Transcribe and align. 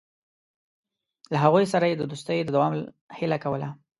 له 1.31 1.37
هغوی 1.43 1.65
سره 1.73 1.85
یې 1.89 1.95
د 1.97 2.03
دوستۍ 2.11 2.37
د 2.43 2.49
دوام 2.55 2.73
هیله 3.17 3.37
کوله. 3.43 3.69